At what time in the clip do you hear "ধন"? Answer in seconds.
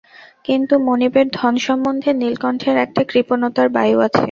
1.33-1.53